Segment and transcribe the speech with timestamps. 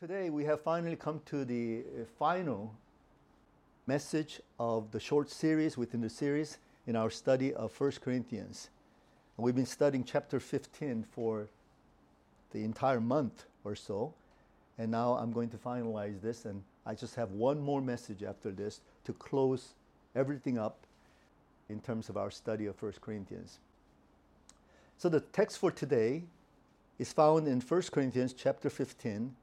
[0.00, 2.72] Today we have finally come to the uh, final
[3.88, 8.70] message of the short series within the series in our study of 1 Corinthians.
[9.36, 11.48] And we've been studying chapter 15 for
[12.52, 14.14] the entire month or so.
[14.78, 18.52] And now I'm going to finalize this, and I just have one more message after
[18.52, 19.74] this to close
[20.14, 20.78] everything up
[21.68, 23.58] in terms of our study of 1 Corinthians.
[24.96, 26.22] So the text for today
[27.00, 29.34] is found in 1 Corinthians chapter 15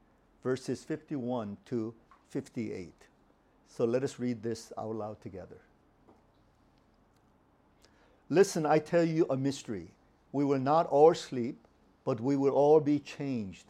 [0.46, 1.92] verses 51 to
[2.28, 2.92] 58.
[3.66, 5.56] So let us read this out loud together.
[8.28, 9.88] Listen, I tell you a mystery.
[10.30, 11.66] We will not all sleep,
[12.04, 13.64] but we will all be changed.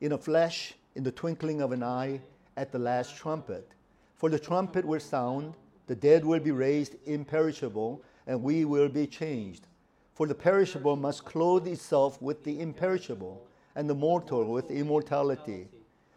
[0.00, 2.20] In a flash, in the twinkling of an eye,
[2.56, 3.72] at the last trumpet.
[4.14, 5.54] For the trumpet will sound,
[5.88, 9.66] the dead will be raised imperishable, and we will be changed.
[10.14, 15.66] For the perishable must clothe itself with the imperishable, and the mortal with immortality.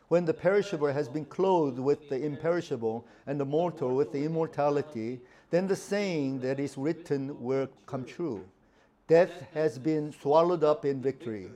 [0.08, 5.20] When the perishable has been clothed with the imperishable and the mortal with the immortality,
[5.50, 8.46] then the saying that is written will come true
[9.08, 11.50] Death has been swallowed up in victory.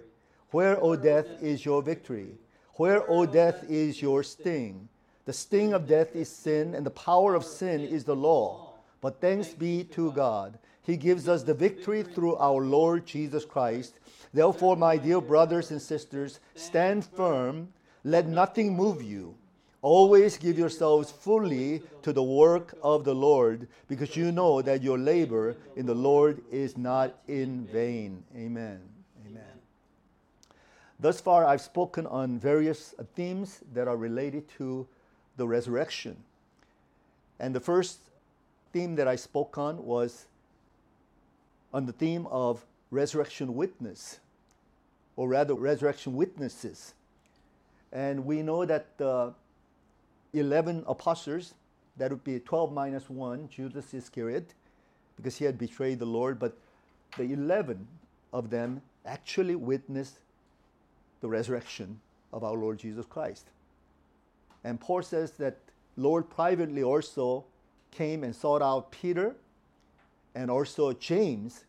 [0.51, 2.37] Where, O death, is your victory?
[2.75, 4.87] Where, O death, is your sting?
[5.25, 8.73] The sting of death is sin, and the power of sin is the law.
[9.01, 10.57] But thanks be to God.
[10.81, 13.99] He gives us the victory through our Lord Jesus Christ.
[14.33, 17.69] Therefore, my dear brothers and sisters, stand firm
[18.03, 19.35] let nothing move you.
[19.81, 24.97] Always give yourselves fully to the work of the Lord, because you know that your
[24.97, 28.23] labor in the Lord is not in vain.
[28.35, 28.81] Amen.
[29.25, 29.43] Amen.
[30.99, 34.85] Thus far, I've spoken on various themes that are related to
[35.37, 36.17] the resurrection.
[37.39, 37.99] And the first
[38.73, 40.25] theme that I spoke on was
[41.73, 44.19] on the theme of resurrection witness,
[45.15, 46.93] or rather, resurrection witnesses.
[47.91, 49.33] And we know that the
[50.33, 51.53] 11 apostles,
[51.97, 54.53] that would be 12 minus 1, Judas Iscariot,
[55.15, 56.57] because he had betrayed the Lord, but
[57.17, 57.87] the 11
[58.31, 60.19] of them actually witnessed
[61.21, 61.99] the resurrection
[62.31, 63.47] of our Lord Jesus Christ.
[64.63, 65.57] And Paul says that
[65.97, 67.45] Lord privately also
[67.91, 69.35] came and sought out Peter
[70.35, 71.65] and also James,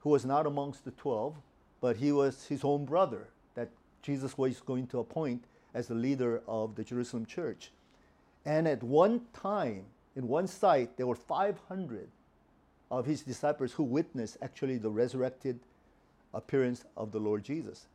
[0.00, 1.34] who was not amongst the 12,
[1.80, 3.68] but he was his own brother that
[4.02, 5.44] Jesus was going to appoint
[5.74, 7.70] as the leader of the Jerusalem church.
[8.44, 9.84] And at one time,
[10.16, 12.08] in one site, there were 500
[12.90, 15.60] of his disciples who witnessed actually the resurrected
[16.34, 17.86] appearance of the Lord Jesus.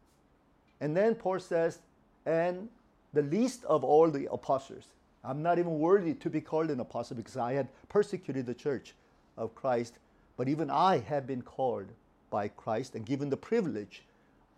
[0.79, 1.79] And then Paul says,
[2.25, 2.69] and
[3.13, 4.85] the least of all the apostles,
[5.23, 8.93] I'm not even worthy to be called an apostle because I had persecuted the church
[9.37, 9.95] of Christ,
[10.37, 11.87] but even I have been called
[12.29, 14.03] by Christ and given the privilege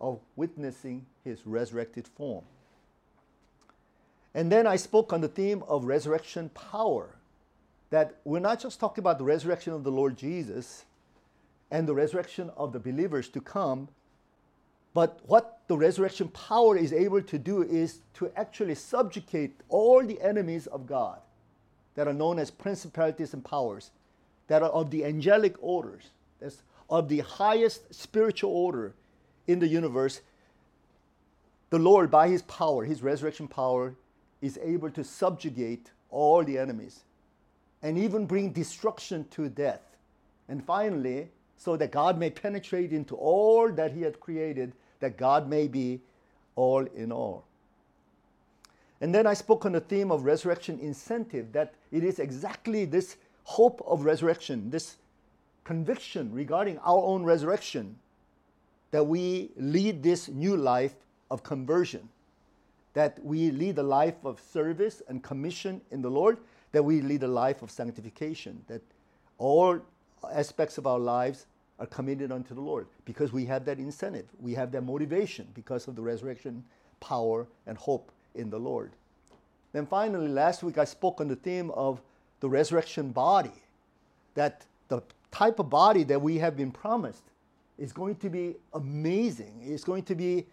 [0.00, 2.44] of witnessing his resurrected form.
[4.34, 7.16] And then I spoke on the theme of resurrection power.
[7.90, 10.84] That we're not just talking about the resurrection of the Lord Jesus
[11.70, 13.88] and the resurrection of the believers to come,
[14.94, 20.20] but what the resurrection power is able to do is to actually subjugate all the
[20.20, 21.20] enemies of God
[21.94, 23.90] that are known as principalities and powers,
[24.48, 28.94] that are of the angelic orders, that's of the highest spiritual order
[29.46, 30.20] in the universe.
[31.70, 33.94] The Lord, by His power, His resurrection power,
[34.40, 37.00] is able to subjugate all the enemies
[37.82, 39.82] and even bring destruction to death.
[40.48, 45.48] And finally, so that God may penetrate into all that He had created, that God
[45.48, 46.00] may be
[46.56, 47.44] all in all.
[49.00, 53.16] And then I spoke on the theme of resurrection incentive, that it is exactly this
[53.44, 54.96] hope of resurrection, this
[55.64, 57.96] conviction regarding our own resurrection,
[58.90, 60.94] that we lead this new life
[61.30, 62.08] of conversion
[62.98, 66.38] that we lead a life of service and commission in the Lord,
[66.72, 68.82] that we lead a life of sanctification, that
[69.38, 69.78] all
[70.32, 71.46] aspects of our lives
[71.78, 75.86] are committed unto the Lord because we have that incentive, we have that motivation because
[75.86, 76.64] of the resurrection
[76.98, 78.90] power and hope in the Lord.
[79.72, 82.00] Then finally, last week I spoke on the theme of
[82.40, 83.62] the resurrection body,
[84.34, 87.30] that the type of body that we have been promised
[87.78, 89.60] is going to be amazing.
[89.62, 90.46] It's going to be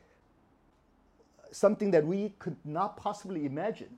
[1.55, 3.89] something that we could not possibly imagine.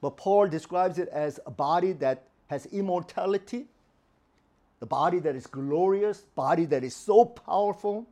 [0.00, 3.66] But Paul describes it as a body that has immortality,
[4.78, 8.06] the body that is glorious, body that is so powerful,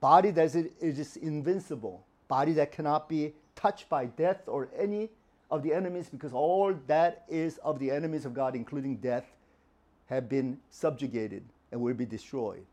[0.00, 5.08] body that is, is invincible, body that cannot be touched by death or any
[5.50, 9.26] of the enemies, because all that is of the enemies of God, including death,
[10.06, 12.64] have been subjugated and will be destroyed.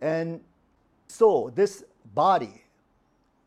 [0.00, 0.40] And
[1.08, 1.84] so, this
[2.14, 2.63] body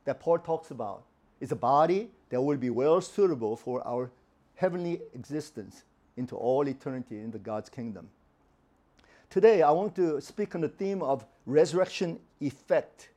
[0.08, 1.04] that Paul talks about
[1.42, 4.10] is a body that will be well suitable for our
[4.56, 5.84] heavenly existence
[6.16, 8.08] into all eternity in the God's kingdom.
[9.30, 13.10] Today, I want to speak on the theme of resurrection effect.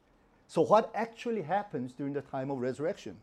[0.48, 3.16] So, what actually happens during the time of resurrection?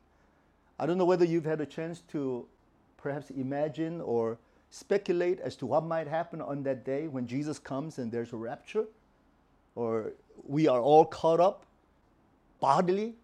[0.80, 2.48] I don't know whether you've had a chance to
[2.96, 4.38] perhaps imagine or
[4.70, 8.38] speculate as to what might happen on that day when Jesus comes and there's a
[8.38, 8.86] rapture,
[9.76, 10.14] or
[10.48, 11.66] we are all caught up
[12.62, 13.16] bodily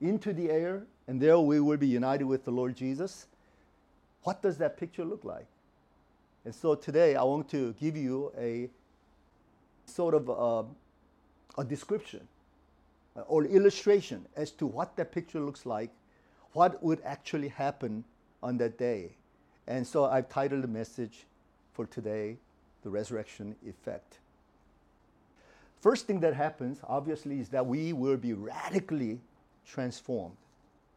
[0.00, 3.26] into the air, and there we will be united with the Lord Jesus.
[4.22, 5.46] What does that picture look like?
[6.44, 8.68] And so today I want to give you a
[9.86, 10.64] sort of a, uh,
[11.58, 12.26] a description
[13.16, 15.90] uh, or illustration as to what that picture looks like,
[16.52, 18.04] what would actually happen
[18.42, 19.10] on that day.
[19.66, 21.26] And so I've titled the message
[21.74, 22.36] for today,
[22.82, 24.18] The Resurrection Effect.
[25.80, 29.20] First thing that happens, obviously, is that we will be radically
[29.68, 30.36] transformed.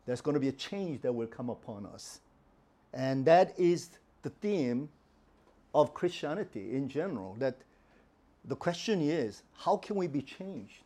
[0.05, 2.19] There's going to be a change that will come upon us.
[2.93, 3.89] And that is
[4.23, 4.89] the theme
[5.73, 7.35] of Christianity in general.
[7.39, 7.55] That
[8.45, 10.83] the question is how can we be changed?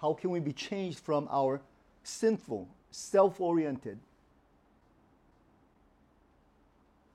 [0.00, 1.60] How can we be changed from our
[2.02, 3.98] sinful, self oriented,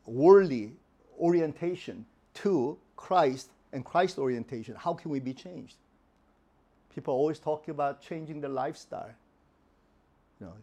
[0.05, 0.73] worldly
[1.19, 2.05] orientation
[2.35, 4.75] to Christ and Christ orientation?
[4.75, 5.75] How can we be changed?
[6.93, 9.11] People are always talk about changing their lifestyle.
[10.43, 10.53] Know,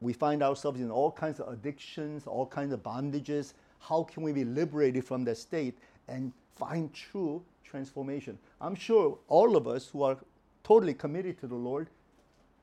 [0.00, 3.54] we find ourselves in all kinds of addictions, all kinds of bondages.
[3.78, 5.76] How can we be liberated from that state
[6.08, 8.38] and find true transformation?
[8.60, 10.16] I'm sure all of us who are
[10.64, 11.88] totally committed to the Lord,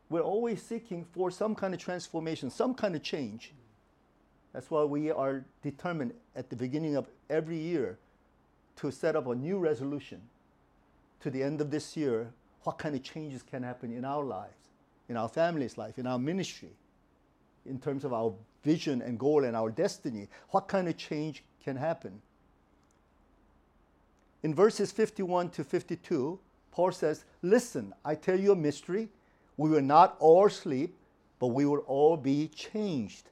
[0.09, 3.53] we're always seeking for some kind of transformation, some kind of change.
[4.53, 7.97] That's why we are determined at the beginning of every year
[8.77, 10.21] to set up a new resolution
[11.19, 12.31] to the end of this year
[12.63, 14.66] what kind of changes can happen in our lives,
[15.09, 16.71] in our family's life, in our ministry,
[17.65, 18.33] in terms of our
[18.63, 20.27] vision and goal and our destiny.
[20.49, 22.21] What kind of change can happen?
[24.43, 26.39] In verses 51 to 52,
[26.71, 29.09] Paul says, Listen, I tell you a mystery.
[29.57, 30.95] We will not all sleep,
[31.39, 33.29] but we will all be changed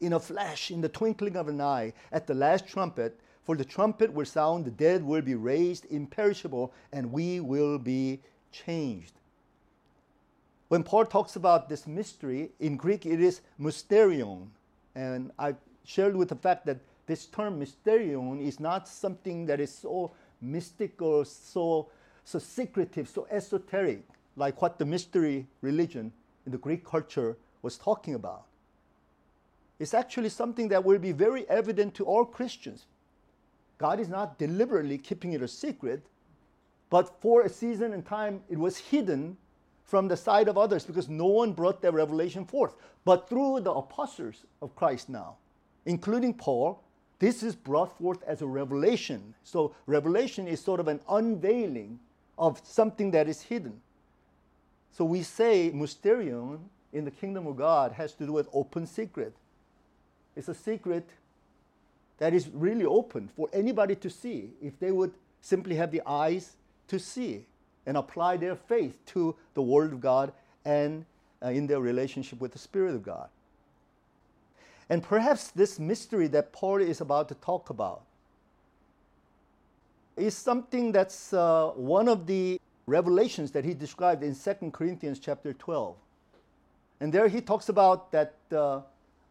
[0.00, 3.20] in a flash, in the twinkling of an eye, at the last trumpet.
[3.44, 8.20] For the trumpet will sound, the dead will be raised imperishable, and we will be
[8.52, 9.12] changed.
[10.70, 14.46] When Paul talks about this mystery, in Greek it is mysterion.
[14.94, 19.74] And I shared with the fact that this term mysterion is not something that is
[19.74, 21.88] so mystical, so,
[22.24, 24.04] so secretive, so esoteric,
[24.36, 26.12] like what the mystery religion
[26.46, 28.44] in the Greek culture was talking about.
[29.80, 32.86] It's actually something that will be very evident to all Christians.
[33.76, 36.06] God is not deliberately keeping it a secret,
[36.90, 39.36] but for a season and time it was hidden
[39.90, 42.76] from the side of others because no one brought that revelation forth.
[43.04, 45.36] But through the apostles of Christ now,
[45.84, 46.80] including Paul,
[47.18, 49.34] this is brought forth as a revelation.
[49.42, 51.98] So, revelation is sort of an unveiling
[52.38, 53.80] of something that is hidden.
[54.92, 56.60] So, we say mysterion
[56.92, 59.34] in the kingdom of God has to do with open secret.
[60.36, 61.08] It's a secret
[62.18, 66.54] that is really open for anybody to see if they would simply have the eyes
[66.86, 67.46] to see
[67.90, 70.32] and apply their faith to the Word of God
[70.64, 71.04] and
[71.42, 73.28] uh, in their relationship with the Spirit of God.
[74.88, 78.02] And perhaps this mystery that Paul is about to talk about
[80.16, 85.52] is something that's uh, one of the revelations that he described in 2 Corinthians chapter
[85.52, 85.96] 12.
[87.00, 88.82] And there he talks about that uh,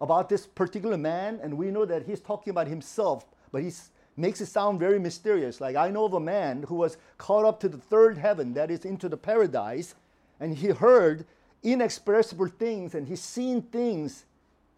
[0.01, 3.89] about this particular man, and we know that he's talking about himself, but he's
[4.19, 5.61] makes it sound very mysterious.
[5.61, 8.69] Like I know of a man who was caught up to the third heaven, that
[8.69, 9.95] is into the paradise,
[10.39, 11.25] and he heard
[11.63, 14.25] inexpressible things and he's seen things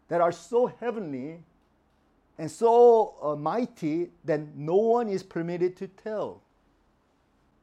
[0.07, 1.39] that are so heavenly
[2.37, 6.41] and so uh, mighty that no one is permitted to tell.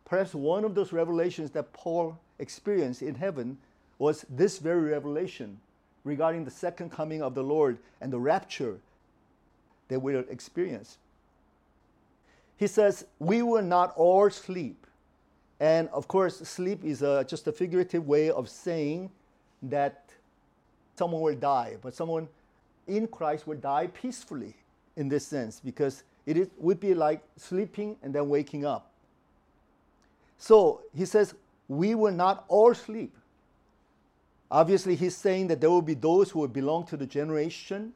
[0.05, 3.59] Perhaps one of those revelations that Paul experienced in heaven
[3.99, 5.59] was this very revelation
[6.05, 8.79] regarding the second coming of the Lord and the rapture
[9.89, 10.99] that we'll experience.
[12.59, 14.87] He says, We will not all sleep.
[15.61, 19.11] And of course, sleep is a, just a figurative way of saying
[19.63, 20.05] that
[20.97, 22.29] someone will die, but someone
[22.87, 24.55] in Christ will die peacefully
[24.97, 28.91] in this sense because it is, would be like sleeping and then waking up.
[30.37, 31.35] So he says,
[31.69, 33.15] We will not all sleep.
[34.51, 37.93] Obviously, he's saying that there will be those who will belong to the generation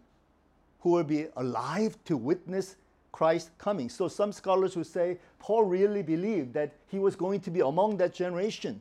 [0.80, 2.76] who will be alive to witness
[3.12, 3.88] Christ coming.
[3.88, 7.98] So some scholars would say Paul really believed that he was going to be among
[7.98, 8.80] that generation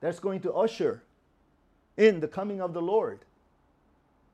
[0.00, 1.02] that's going to usher
[1.96, 3.20] in the coming of the Lord.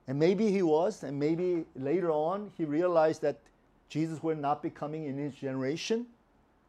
[0.07, 3.37] And maybe he was, and maybe later on he realized that
[3.87, 6.07] Jesus will not be coming in his generation.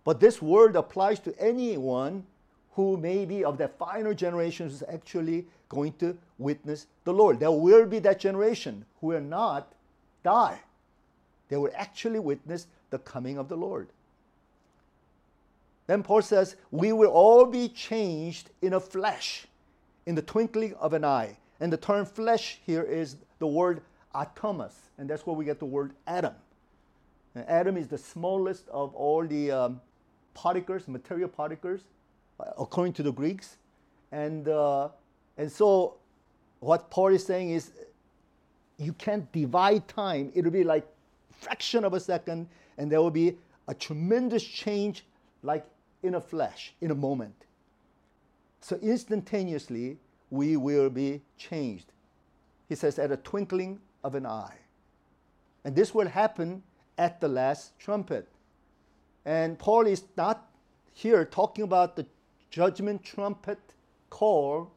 [0.05, 2.25] But this word applies to anyone
[2.73, 7.41] who may be of that final generation who's actually going to witness the Lord.
[7.41, 9.73] There will be that generation who will not
[10.23, 10.59] die.
[11.53, 13.89] They will actually witness the coming of the Lord.
[15.87, 19.47] Then Paul says, We will all be changed in a flesh,
[20.07, 21.37] in the twinkling of an eye.
[21.61, 23.83] And the term flesh here is the word
[24.15, 26.33] atomos, and that's where we get the word atom.
[27.35, 29.81] And atom is the smallest of all the um,
[30.33, 31.83] particles, material particles,
[32.41, 33.59] uh, according to the Greeks.
[34.11, 34.89] And, uh,
[35.37, 35.97] and so
[36.61, 37.73] what Paul is saying is
[38.79, 40.33] you can't divide time.
[40.35, 40.87] It'll be like
[41.43, 43.37] fraction of a second, and there will be
[43.69, 45.05] a tremendous change
[45.43, 45.67] like
[46.03, 47.35] in a flash, in a moment.
[48.61, 49.99] So instantaneously,
[50.31, 51.93] we will be changed.
[52.69, 54.57] He says, at a twinkling of an eye.
[55.65, 56.63] And this will happen
[56.97, 58.29] at the last trumpet.
[59.25, 60.51] And Paul is not
[60.93, 62.07] here talking about the
[62.51, 63.59] judgment trumpet
[64.11, 64.71] call,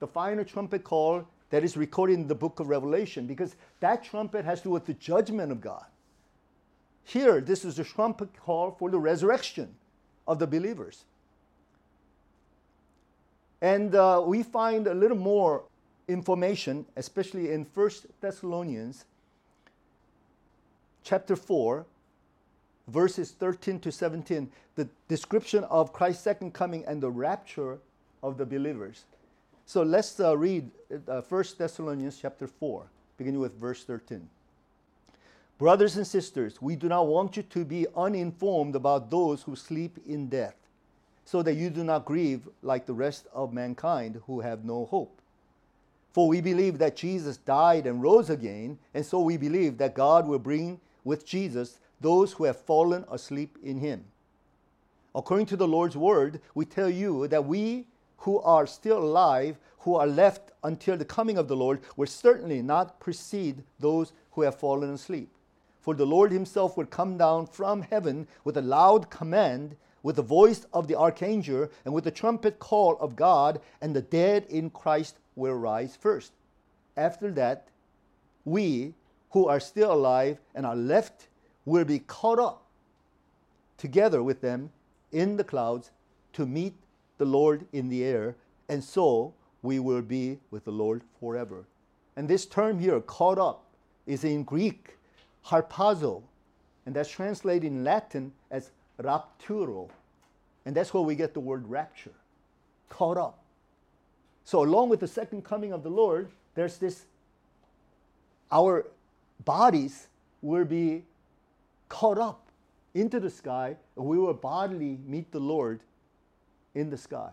[0.00, 1.24] the final trumpet call
[1.54, 4.86] that is recorded in the book of Revelation, because that trumpet has to do with
[4.86, 5.84] the judgment of God.
[7.04, 9.72] Here, this is the trumpet call for the resurrection
[10.26, 11.04] of the believers.
[13.62, 15.62] And uh, we find a little more
[16.08, 19.04] information, especially in 1 Thessalonians
[21.04, 21.86] chapter 4,
[22.88, 27.78] verses 13 to 17, the description of Christ's second coming and the rapture
[28.24, 29.04] of the believers.
[29.66, 30.70] So let's uh, read
[31.08, 34.28] uh, 1 Thessalonians chapter 4, beginning with verse 13.
[35.56, 39.98] Brothers and sisters, we do not want you to be uninformed about those who sleep
[40.06, 40.56] in death,
[41.24, 45.20] so that you do not grieve like the rest of mankind who have no hope.
[46.12, 50.28] For we believe that Jesus died and rose again, and so we believe that God
[50.28, 54.04] will bring with Jesus those who have fallen asleep in him.
[55.14, 57.86] According to the Lord's word, we tell you that we
[58.24, 62.62] who are still alive, who are left until the coming of the Lord, will certainly
[62.62, 65.28] not precede those who have fallen asleep.
[65.82, 70.22] For the Lord himself will come down from heaven with a loud command, with the
[70.22, 74.70] voice of the archangel, and with the trumpet call of God, and the dead in
[74.70, 76.32] Christ will rise first.
[76.96, 77.68] After that,
[78.46, 78.94] we
[79.32, 81.28] who are still alive and are left
[81.66, 82.64] will be caught up
[83.76, 84.70] together with them
[85.12, 85.90] in the clouds
[86.32, 86.74] to meet
[87.18, 88.36] the Lord in the air,
[88.68, 91.64] and so we will be with the Lord forever.
[92.16, 93.64] And this term here, caught up,
[94.06, 94.96] is in Greek
[95.46, 96.22] harpazo,
[96.86, 99.88] and that's translated in Latin as rapturo.
[100.66, 102.12] And that's where we get the word rapture,
[102.88, 103.38] caught up.
[104.44, 107.06] So, along with the second coming of the Lord, there's this,
[108.52, 108.86] our
[109.44, 110.08] bodies
[110.42, 111.02] will be
[111.88, 112.48] caught up
[112.94, 115.80] into the sky, and we will bodily meet the Lord
[116.74, 117.30] in the sky.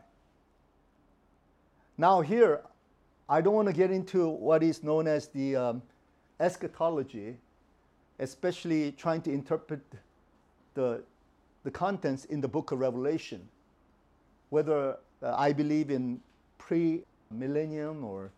[1.97, 2.61] Now, here,
[3.29, 5.81] I don't want to get into what is known as the um,
[6.39, 7.37] eschatology
[8.21, 9.81] especially trying to interpret
[10.75, 11.03] the,
[11.63, 13.41] the contents in the book of Revelation.
[14.49, 16.21] Whether uh, I believe in
[16.57, 18.31] pre millennium or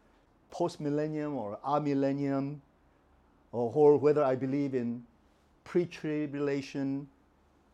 [0.52, 2.60] post millennium or amillennium,
[3.52, 5.04] or, or whether I believe in
[5.66, 7.08] pre tribulation,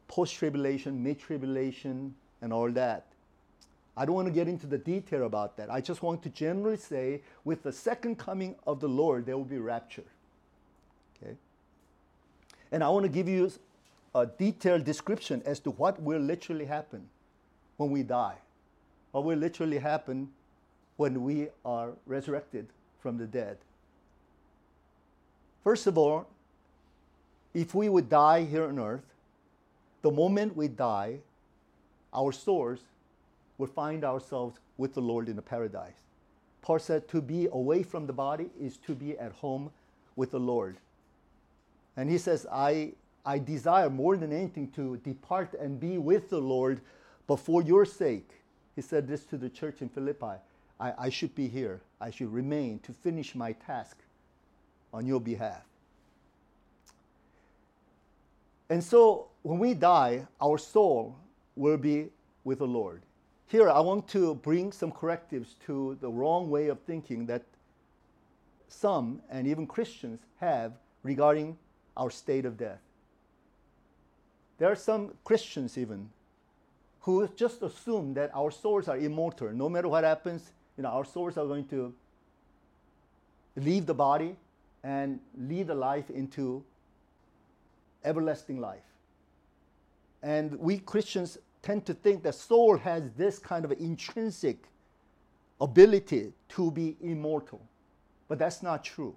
[0.07, 3.05] post tribulation, mid tribulation, and all that.
[3.99, 5.69] I don't want to get into the detail about that.
[5.69, 9.43] I just want to generally say with the second coming of the Lord, there will
[9.43, 10.05] be rapture.
[11.21, 11.35] Okay?
[12.71, 13.51] And I want to give you
[14.15, 17.09] a detailed description as to what will literally happen
[17.75, 18.37] when we die,
[19.11, 20.29] what will literally happen
[20.95, 22.67] when we are resurrected
[23.01, 23.57] from the dead.
[25.61, 26.25] First of all,
[27.53, 29.13] if we would die here on earth,
[30.03, 31.19] the moment we die,
[32.13, 32.79] our souls
[33.59, 36.01] would find ourselves with the Lord in the paradise.
[36.61, 39.69] Paul said to be away from the body is to be at home
[40.15, 40.77] with the Lord.
[41.95, 42.93] And he says, I,
[43.25, 46.81] I desire more than anything to depart and be with the Lord,
[47.27, 48.29] but for your sake,
[48.75, 50.37] he said this to the church in Philippi
[50.79, 51.81] I, I should be here.
[51.99, 53.97] I should remain to finish my task
[54.93, 55.63] on your behalf.
[58.69, 61.17] And so when we die, our soul
[61.55, 62.07] will be
[62.45, 63.01] with the Lord.
[63.49, 67.41] Here, I want to bring some correctives to the wrong way of thinking that
[68.67, 71.57] some, and even Christians, have regarding
[71.97, 72.77] our state of death.
[74.59, 76.11] There are some Christians, even,
[77.01, 79.51] who just assume that our souls are immortal.
[79.51, 81.91] No matter what happens, you know, our souls are going to
[83.55, 84.35] leave the body
[84.83, 86.63] and lead a life into
[88.05, 88.83] everlasting life.
[90.21, 94.65] And we Christians tend to think that soul has this kind of intrinsic
[95.59, 97.61] ability to be immortal.
[98.27, 99.15] But that's not true.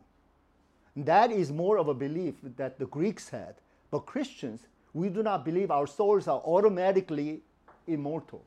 [0.96, 3.54] That is more of a belief that the Greeks had.
[3.90, 7.40] But Christians, we do not believe our souls are automatically
[7.86, 8.44] immortal.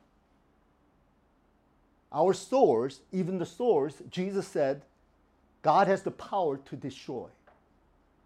[2.12, 4.82] Our souls, even the souls, Jesus said,
[5.62, 7.26] God has the power to destroy.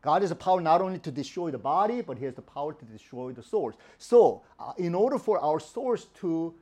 [0.02, 2.73] God has the power not only to destroy the body, but He has the power
[2.73, 3.75] to destroy the souls.
[3.99, 6.54] So, uh, in order for our souls to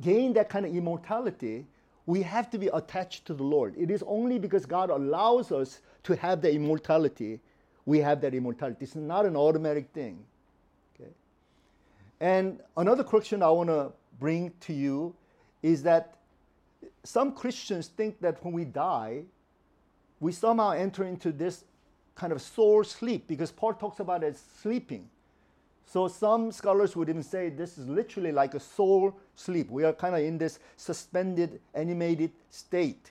[0.00, 1.64] gain that kind of immortality,
[2.06, 3.74] we have to be attached to the Lord.
[3.78, 7.40] It is only because God allows us to have the immortality,
[7.86, 8.78] we have that immortality.
[8.80, 10.24] It's not an automatic thing.
[10.94, 11.10] Okay?
[12.20, 15.14] And another correction I want to bring to you
[15.62, 16.16] is that
[17.04, 19.22] some Christians think that when we die,
[20.22, 21.64] we somehow enter into this
[22.14, 25.08] kind of soul sleep because Paul talks about it as sleeping.
[25.84, 29.68] So some scholars would even say this is literally like a soul sleep.
[29.68, 33.10] We are kind of in this suspended, animated state.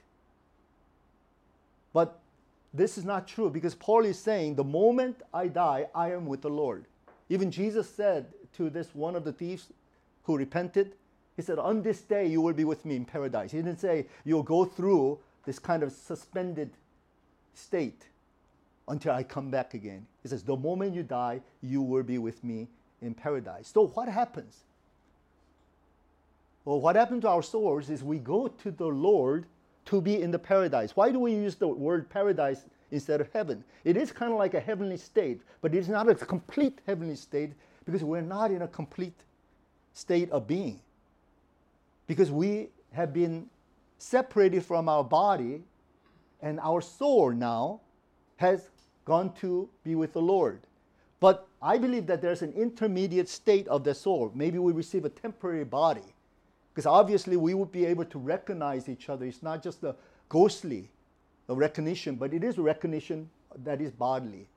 [1.91, 2.17] But
[2.73, 6.41] this is not true because Paul is saying the moment I die, I am with
[6.41, 6.85] the Lord.
[7.27, 9.67] Even Jesus said to this one of the thieves
[10.23, 10.93] who repented,
[11.35, 13.51] he said, On this day you will be with me in paradise.
[13.51, 16.71] He didn't say you'll go through this kind of suspended
[17.53, 18.07] state
[18.87, 20.05] until I come back again.
[20.23, 22.67] He says, The moment you die, you will be with me
[23.01, 23.71] in paradise.
[23.73, 24.63] So, what happens?
[26.65, 29.45] Well, what happens to our souls is we go to the Lord
[29.85, 30.95] to be in the paradise.
[30.95, 33.63] Why do we use the word paradise instead of heaven?
[33.83, 37.51] It is kind of like a heavenly state, but it's not a complete heavenly state
[37.85, 39.23] because we're not in a complete
[39.93, 40.79] state of being.
[42.05, 43.47] Because we have been
[43.97, 45.61] separated from our body
[46.41, 47.81] and our soul now
[48.37, 48.69] has
[49.05, 50.61] gone to be with the Lord.
[51.19, 54.31] But I believe that there's an intermediate state of the soul.
[54.33, 56.15] Maybe we receive a temporary body.
[56.73, 59.25] Because obviously we would be able to recognize each other.
[59.25, 59.95] It's not just a
[60.29, 60.89] ghostly
[61.49, 63.29] a recognition, but it is recognition
[63.63, 64.47] that is bodily.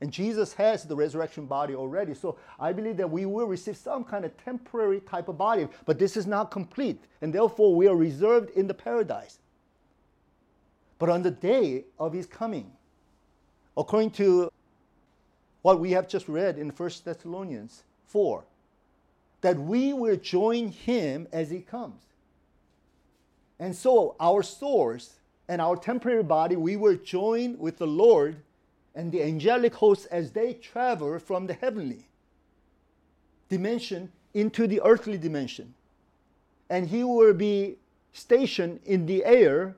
[0.00, 2.14] And Jesus has the resurrection body already.
[2.14, 6.00] So I believe that we will receive some kind of temporary type of body, but
[6.00, 7.04] this is not complete.
[7.20, 9.38] And therefore, we are reserved in the paradise.
[11.02, 12.70] But on the day of his coming,
[13.76, 14.52] according to
[15.62, 18.44] what we have just read in 1 Thessalonians 4,
[19.40, 22.02] that we will join him as he comes.
[23.58, 25.14] And so our souls
[25.48, 28.36] and our temporary body, we will join with the Lord
[28.94, 32.06] and the angelic hosts as they travel from the heavenly
[33.48, 35.74] dimension into the earthly dimension.
[36.70, 37.78] And he will be
[38.12, 39.74] stationed in the air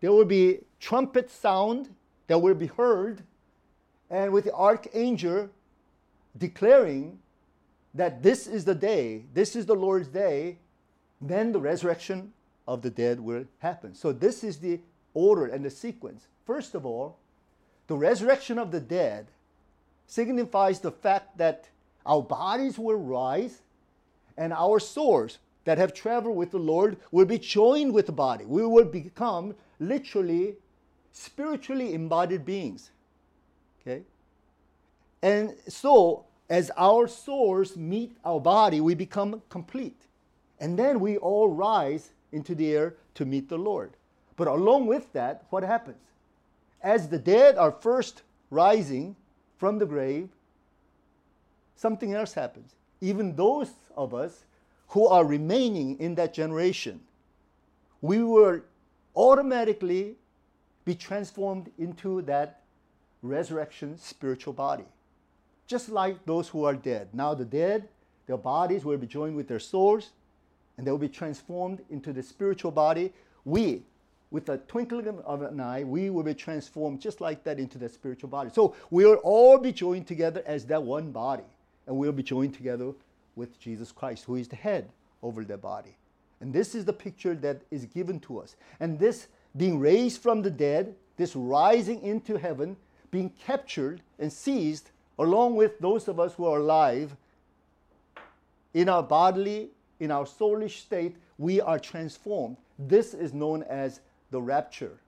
[0.00, 1.88] there will be trumpet sound
[2.26, 3.22] that will be heard,
[4.10, 5.48] and with the archangel
[6.36, 7.18] declaring
[7.94, 10.58] that this is the day, this is the Lord's day,
[11.20, 12.32] then the resurrection
[12.66, 13.94] of the dead will happen.
[13.94, 14.80] So, this is the
[15.14, 16.28] order and the sequence.
[16.46, 17.18] First of all,
[17.88, 19.26] the resurrection of the dead
[20.06, 21.68] signifies the fact that
[22.06, 23.62] our bodies will rise
[24.36, 28.44] and our souls that have traveled with the Lord will be joined with the body.
[28.44, 30.56] We will become literally
[31.12, 32.90] spiritually embodied beings.
[33.80, 34.02] Okay?
[35.22, 40.00] And so, as our souls meet our body, we become complete.
[40.60, 43.92] And then we all rise into the air to meet the Lord.
[44.36, 45.98] But along with that, what happens?
[46.82, 49.16] As the dead are first rising
[49.56, 50.28] from the grave,
[51.74, 52.74] something else happens.
[53.00, 54.44] Even those of us
[54.88, 57.00] who are remaining in that generation,
[58.00, 58.60] we will
[59.14, 60.16] automatically
[60.84, 62.62] be transformed into that
[63.22, 64.84] resurrection spiritual body.
[65.66, 67.08] Just like those who are dead.
[67.12, 67.88] Now, the dead,
[68.26, 70.10] their bodies will be joined with their souls
[70.76, 73.12] and they will be transformed into the spiritual body.
[73.44, 73.82] We,
[74.30, 77.88] with a twinkling of an eye, we will be transformed just like that into the
[77.88, 78.50] spiritual body.
[78.52, 81.44] So we'll all be joined together as that one body.
[81.86, 82.92] And we'll be joined together
[83.34, 84.90] with Jesus Christ, who is the head
[85.22, 85.96] over their body.
[86.40, 88.56] And this is the picture that is given to us.
[88.80, 92.76] And this being raised from the dead, this rising into heaven,
[93.10, 97.16] being captured and seized along with those of us who are alive
[98.74, 102.56] in our bodily, in our soulish state, we are transformed.
[102.78, 104.98] This is known as the rapture.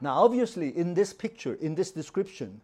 [0.00, 2.60] Now, obviously, in this picture, in this description,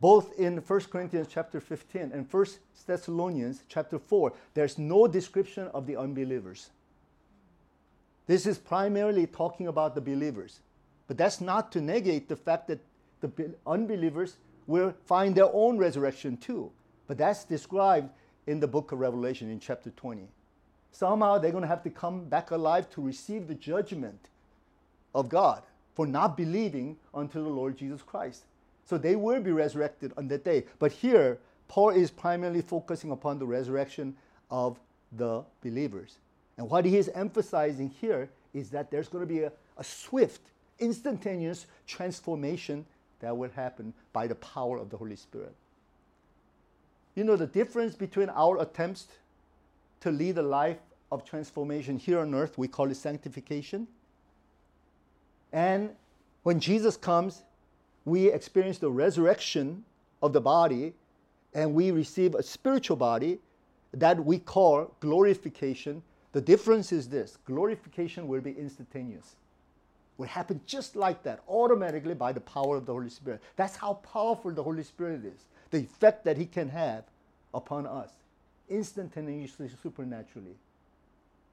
[0.00, 2.46] both in 1 Corinthians chapter 15 and 1
[2.86, 6.70] Thessalonians chapter 4, there's no description of the unbelievers.
[8.26, 10.60] This is primarily talking about the believers.
[11.06, 12.78] But that's not to negate the fact that
[13.20, 14.36] the unbelievers
[14.66, 16.70] will find their own resurrection too.
[17.06, 18.10] But that's described
[18.46, 20.28] in the book of Revelation in chapter 20.
[20.92, 24.28] Somehow they're going to have to come back alive to receive the judgment
[25.14, 25.62] of God
[25.94, 28.44] for not believing unto the Lord Jesus Christ.
[28.84, 30.64] So they will be resurrected on that day.
[30.78, 31.38] But here,
[31.68, 34.16] Paul is primarily focusing upon the resurrection
[34.50, 34.78] of
[35.12, 36.18] the believers.
[36.58, 40.40] And what he is emphasizing here is that there's going to be a, a swift,
[40.78, 42.84] instantaneous transformation
[43.20, 45.54] that will happen by the power of the Holy Spirit.
[47.14, 49.08] You know, the difference between our attempts
[50.00, 50.78] to lead a life
[51.12, 53.86] of transformation here on earth, we call it sanctification.
[55.52, 55.90] And
[56.42, 57.42] when Jesus comes,
[58.04, 59.84] we experience the resurrection
[60.22, 60.94] of the body
[61.54, 63.38] and we receive a spiritual body
[63.92, 66.02] that we call glorification.
[66.32, 69.36] The difference is this glorification will be instantaneous.
[70.16, 73.40] Will happen just like that, automatically by the power of the Holy Spirit.
[73.56, 77.04] That's how powerful the Holy Spirit is, the effect that He can have
[77.54, 78.10] upon us,
[78.68, 80.54] instantaneously, supernaturally.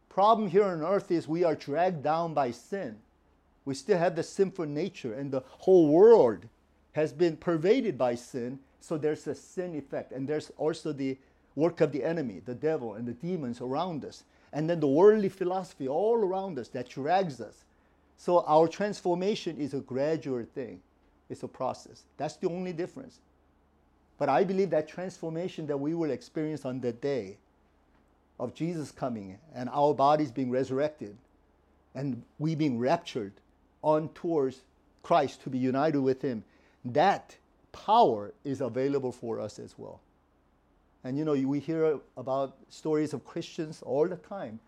[0.09, 2.97] Problem here on earth is we are dragged down by sin.
[3.67, 6.45] We still have the sinful nature, and the whole world
[6.93, 8.59] has been pervaded by sin.
[8.79, 11.17] So there's a sin effect, and there's also the
[11.53, 14.23] work of the enemy, the devil, and the demons around us.
[14.53, 17.65] And then the worldly philosophy all around us that drags us.
[18.15, 20.79] So our transformation is a gradual thing,
[21.29, 22.03] it's a process.
[22.15, 23.19] That's the only difference.
[24.17, 27.35] But I believe that transformation that we will experience on that day
[28.39, 31.17] of Jesus coming and our bodies being resurrected
[31.93, 33.33] and we being raptured
[33.81, 34.61] on towards
[35.03, 36.43] Christ to be united with Him,
[36.85, 37.35] that
[37.71, 39.99] power is available for us as well.
[41.03, 44.59] And you know, we hear about stories of Christians all the time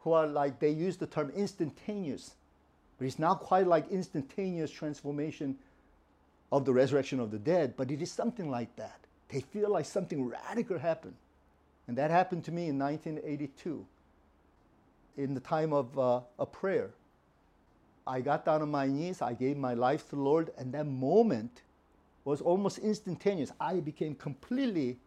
[0.00, 2.34] who are like, they use the term instantaneous,
[2.98, 5.56] but it's not quite like instantaneous transformation
[6.52, 9.00] of the resurrection of the dead, but it is something like that.
[9.28, 11.16] They feel like something radical happened.
[11.88, 13.84] And that happened to me in 1982
[15.16, 16.90] in the time of uh, a prayer.
[18.06, 20.86] I got down on my knees, I gave my life to the Lord, and that
[20.86, 21.62] moment
[22.24, 23.52] was almost instantaneous.
[23.60, 24.98] I became completely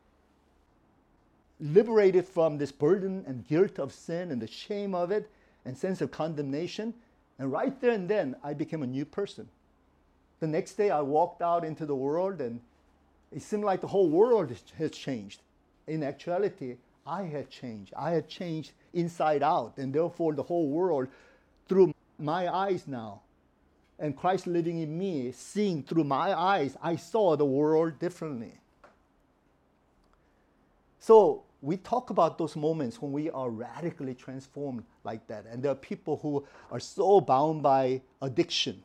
[1.59, 5.29] liberated from this burden and guilt of sin and the shame of it
[5.65, 6.93] and sense of condemnation.
[7.39, 9.47] And right there and then, I became a new person.
[10.39, 12.61] The next day, I walked out into the world, and
[13.31, 15.41] it seemed like the whole world has changed.
[15.87, 17.93] In actuality, I had changed.
[17.95, 21.07] I had changed inside out, and therefore, the whole world,
[21.67, 23.21] through my eyes now,
[23.99, 28.53] and Christ living in me, seeing through my eyes, I saw the world differently.
[30.99, 35.45] So, we talk about those moments when we are radically transformed like that.
[35.51, 38.83] And there are people who are so bound by addiction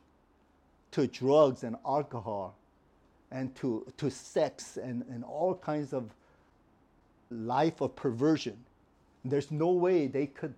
[0.91, 2.55] to drugs and alcohol
[3.31, 6.09] and to, to sex and, and all kinds of
[7.29, 8.57] life of perversion.
[9.23, 10.53] There's no way they could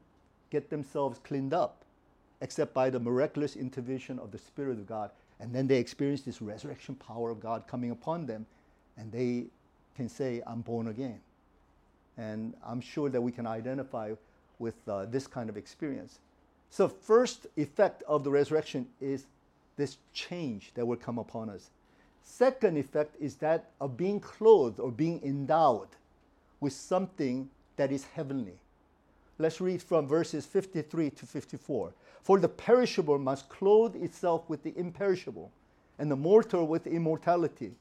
[0.52, 1.85] get themselves cleaned up
[2.46, 5.10] except by the miraculous intervention of the Spirit of God.
[5.40, 8.46] And then they experience this resurrection power of God coming upon them,
[8.98, 9.46] and they
[9.96, 11.20] can say, I'm born again.
[12.18, 14.14] And I'm sure that we can identify
[14.60, 16.20] with uh, this kind of experience.
[16.70, 19.26] So, first effect of the resurrection is
[19.76, 21.72] this change that will come upon us.
[22.22, 25.90] Second effect is that of being clothed or being endowed
[26.60, 28.60] with something that is heavenly.
[29.38, 31.94] Let's read from verses 53 to 54.
[32.22, 35.52] For the perishable must clothe itself with the imperishable,
[36.00, 37.74] and the mortal with immortality.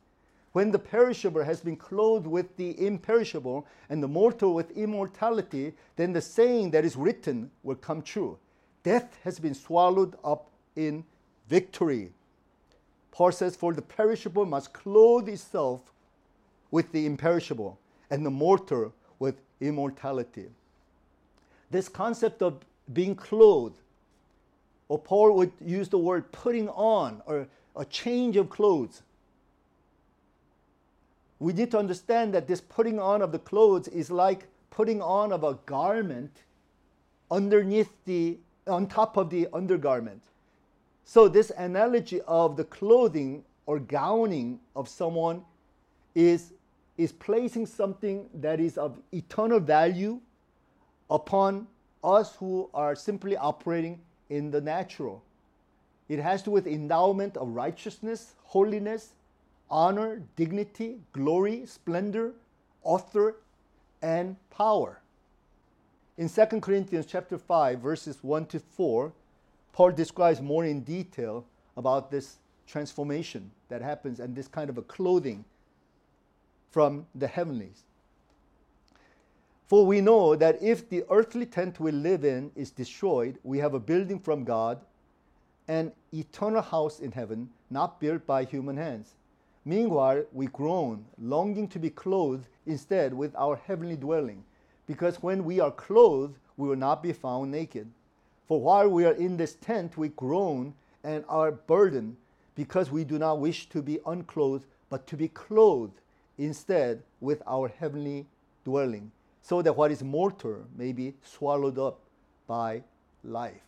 [0.52, 6.12] When the perishable has been clothed with the imperishable, and the mortal with immortality, then
[6.12, 8.38] the saying that is written will come true
[8.82, 11.04] Death has been swallowed up in
[11.48, 12.12] victory.
[13.10, 15.80] Paul says, For the perishable must clothe itself
[16.70, 17.78] with the imperishable,
[18.10, 20.48] and the mortal with immortality.
[21.70, 22.58] This concept of
[22.92, 23.78] being clothed,
[24.88, 29.02] or Paul would use the word putting on, or a change of clothes.
[31.38, 35.32] We need to understand that this putting on of the clothes is like putting on
[35.32, 36.30] of a garment
[37.30, 40.22] underneath the on top of the undergarment.
[41.04, 45.42] So, this analogy of the clothing or gowning of someone
[46.14, 46.52] is,
[46.96, 50.20] is placing something that is of eternal value
[51.14, 51.68] upon
[52.02, 55.22] us who are simply operating in the natural.
[56.08, 59.12] It has to do with endowment of righteousness, holiness,
[59.70, 62.32] honor, dignity, glory, splendor,
[62.82, 63.36] author,
[64.02, 65.00] and power.
[66.18, 69.12] In 2 Corinthians chapter 5 verses 1 to 4,
[69.72, 71.44] Paul describes more in detail
[71.76, 75.44] about this transformation that happens and this kind of a clothing
[76.70, 77.84] from the heavenlies.
[79.66, 83.72] For we know that if the earthly tent we live in is destroyed, we have
[83.72, 84.78] a building from God,
[85.68, 89.14] an eternal house in heaven, not built by human hands.
[89.64, 94.44] Meanwhile, we groan, longing to be clothed instead with our heavenly dwelling,
[94.86, 97.90] because when we are clothed, we will not be found naked.
[98.46, 102.16] For while we are in this tent, we groan and are burdened,
[102.54, 106.02] because we do not wish to be unclothed, but to be clothed
[106.36, 108.26] instead with our heavenly
[108.62, 109.10] dwelling
[109.44, 112.00] so that what is mortal may be swallowed up
[112.46, 112.82] by
[113.22, 113.60] life.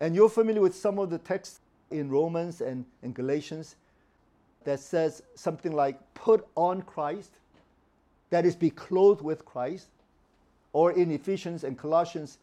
[0.00, 1.58] And you're familiar with some of the texts
[1.90, 3.74] in Romans and, and Galatians
[4.62, 7.32] that says something like, put on Christ,
[8.30, 9.88] that is, be clothed with Christ.
[10.72, 12.38] Or in Ephesians and Colossians,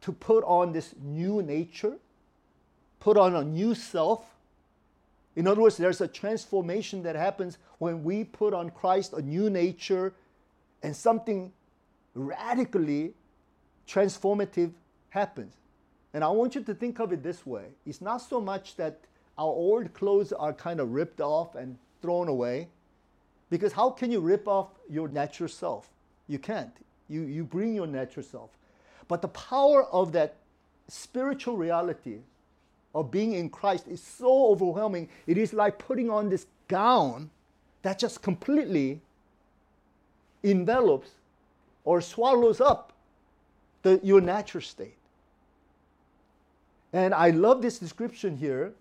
[0.00, 1.94] to put on this new nature,
[2.98, 4.24] put on a new self.
[5.36, 9.50] In other words, there's a transformation that happens when we put on Christ a new
[9.50, 10.12] nature
[10.84, 11.50] and something
[12.14, 13.14] radically
[13.88, 14.70] transformative
[15.08, 15.54] happens.
[16.12, 19.00] And I want you to think of it this way it's not so much that
[19.36, 22.68] our old clothes are kind of ripped off and thrown away,
[23.50, 25.88] because how can you rip off your natural self?
[26.28, 26.76] You can't.
[27.08, 28.50] You, you bring your natural self.
[29.08, 30.36] But the power of that
[30.88, 32.18] spiritual reality
[32.94, 35.08] of being in Christ is so overwhelming.
[35.26, 37.30] It is like putting on this gown
[37.82, 39.00] that just completely
[40.44, 41.10] envelops
[41.84, 42.92] or swallows up
[43.82, 44.96] the, your natural state.
[46.92, 48.72] And I love this description here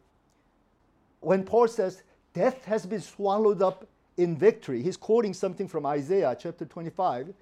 [1.21, 4.81] when Paul says, Death has been swallowed up in victory.
[4.81, 7.33] He's quoting something from Isaiah chapter 25.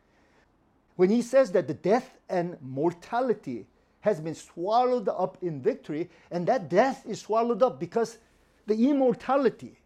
[0.96, 3.66] When he says that the death and mortality
[4.02, 8.18] has been swallowed up in victory, and that death is swallowed up because
[8.68, 9.78] the immortality,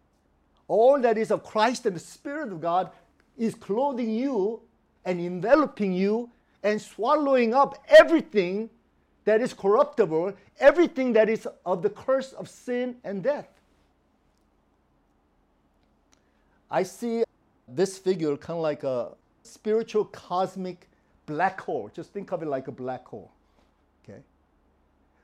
[0.68, 2.92] all that is of Christ and the Spirit of God,
[3.38, 4.62] is clothing you
[5.04, 6.30] and enveloping you
[6.64, 8.70] and swallowing up everything
[9.26, 13.48] that is corruptible, everything that is of the curse of sin and death.
[16.70, 17.24] I see
[17.68, 19.12] this figure kind of like a
[19.44, 20.88] spiritual cosmic
[21.26, 21.90] black hole.
[21.94, 23.32] Just think of it like a black hole.
[24.04, 24.20] Okay?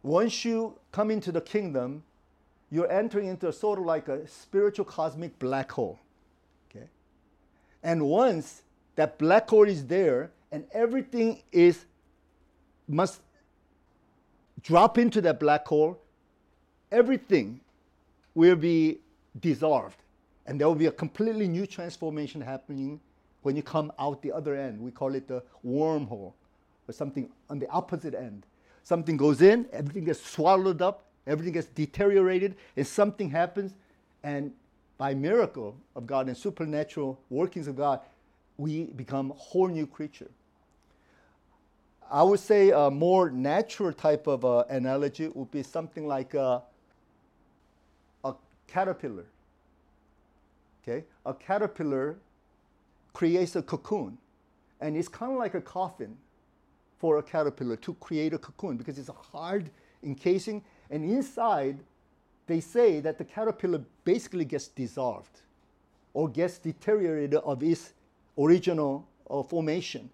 [0.04, 2.04] Once you come into the kingdom,
[2.71, 6.00] you're entering into a sort of like a spiritual cosmic black hole.
[7.84, 8.63] And once
[8.96, 11.86] that black hole is there and everything is
[12.88, 13.22] must
[14.62, 16.00] drop into that black hole,
[16.91, 17.62] everything
[18.36, 19.00] will be
[19.39, 19.98] dissolved.
[20.46, 23.00] And there will be a completely new transformation happening
[23.41, 24.80] when you come out the other end.
[24.80, 26.34] We call it the wormhole
[26.88, 28.46] or something on the opposite end.
[28.84, 33.74] Something goes in, everything gets swallowed up, everything gets deteriorated, and something happens,
[34.24, 34.52] and
[35.01, 38.01] by miracle of God and supernatural workings of God,
[38.57, 40.29] we become a whole new creature.
[42.11, 46.61] I would say a more natural type of uh, analogy would be something like a,
[48.23, 48.35] a
[48.67, 49.25] caterpillar.
[50.83, 52.15] Okay, a caterpillar
[53.11, 54.19] creates a cocoon,
[54.81, 56.15] and it's kind of like a coffin
[56.99, 59.71] for a caterpillar to create a cocoon because it's a hard
[60.03, 61.79] encasing, and inside
[62.47, 65.41] they say that the caterpillar basically gets dissolved
[66.13, 67.93] or gets deteriorated of its
[68.38, 70.10] original uh, formation.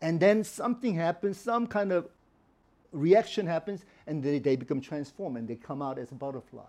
[0.00, 2.08] And then something happens, some kind of
[2.92, 6.62] reaction happens, and they, they become transformed and they come out as a butterfly.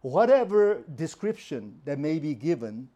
[0.00, 2.88] Whatever description that may be given,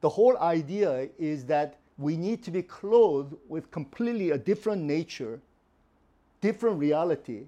[0.00, 5.40] the whole idea is that we need to be clothed with completely a different nature,
[6.40, 7.44] different reality,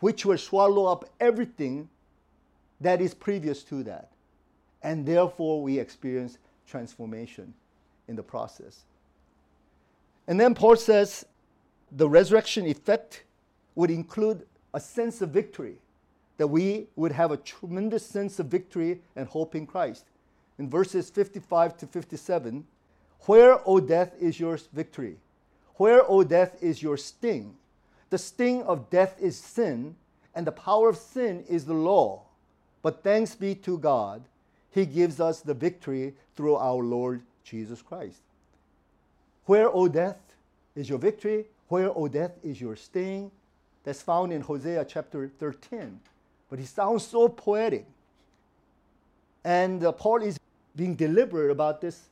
[0.00, 1.88] which will swallow up everything
[2.80, 4.10] that is previous to that.
[4.82, 7.52] And therefore, we experience transformation
[8.08, 8.84] in the process.
[10.26, 11.26] And then Paul says
[11.92, 13.24] the resurrection effect
[13.74, 15.76] would include a sense of victory,
[16.38, 20.04] that we would have a tremendous sense of victory and hope in Christ.
[20.58, 22.66] In verses 55 to 57,
[23.26, 25.16] where, O death, is your victory?
[25.74, 27.54] Where, O death, is your sting?
[28.10, 29.94] The sting of death is sin,
[30.34, 32.22] and the power of sin is the law.
[32.82, 34.22] But thanks be to God,
[34.70, 38.20] He gives us the victory through our Lord Jesus Christ.
[39.46, 40.18] Where, O death,
[40.74, 41.46] is your victory?
[41.68, 43.30] Where, O death, is your sting?
[43.84, 46.00] That's found in Hosea chapter 13.
[46.48, 47.86] But it sounds so poetic.
[49.44, 50.38] And uh, Paul is
[50.76, 52.08] being deliberate about this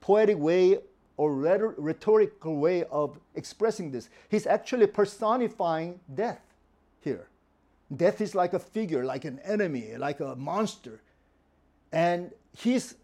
[0.00, 0.78] poetic way
[1.20, 1.34] or
[1.76, 4.08] rhetorical way of expressing this.
[4.30, 6.40] He's actually personifying death
[7.02, 7.28] here.
[7.94, 11.02] Death is like a figure, like an enemy, like a monster.
[11.92, 12.94] And he's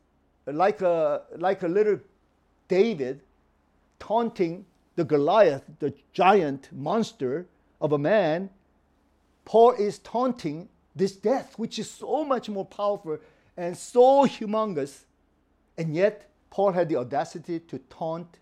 [0.47, 2.01] like a, like a little
[2.69, 3.21] David
[3.99, 7.45] taunting the Goliath, the giant monster
[7.83, 8.49] of a man.
[9.45, 13.19] Paul is taunting this death, which is so much more powerful
[13.59, 15.01] and so humongous.
[15.77, 18.39] And yet, Paul had the audacity to taunt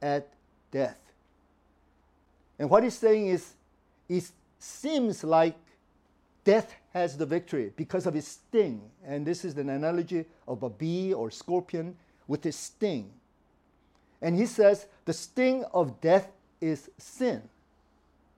[0.00, 0.28] at
[0.70, 1.00] death.
[2.56, 3.54] And what he's saying is,
[4.08, 5.56] it seems like
[6.44, 8.80] death has the victory because of its sting.
[9.04, 11.96] And this is an analogy of a bee or scorpion
[12.28, 13.10] with its sting.
[14.22, 16.28] And he says the sting of death
[16.60, 17.42] is sin.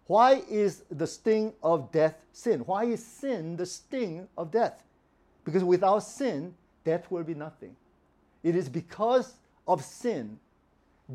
[0.06, 2.61] Why is the sting of death sin?
[2.61, 4.83] Why is sin the sting of death?
[5.44, 6.54] Because without sin,
[6.85, 7.76] death will be nothing.
[8.42, 9.35] It is because
[9.66, 10.38] of sin,